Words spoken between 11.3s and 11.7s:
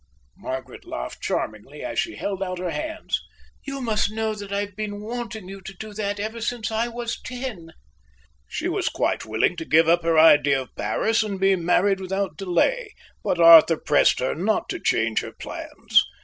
be